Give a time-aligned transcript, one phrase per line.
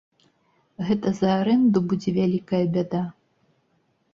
[0.87, 3.03] Гэта за арэнду будзе вялікая бяда?